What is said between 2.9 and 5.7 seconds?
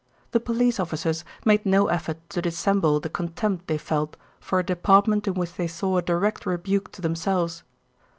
the contempt they felt for a department in which they